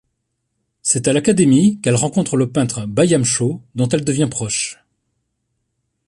C’est 0.81 1.07
à 1.07 1.13
l’Academy 1.13 1.79
qu’elle 1.79 1.93
rencontre 1.93 2.35
le 2.35 2.49
peintre 2.51 2.87
Byam 2.87 3.23
Shaw 3.23 3.61
dont 3.75 3.87
elle 3.89 4.03
devient 4.03 4.29
proche. 4.31 4.79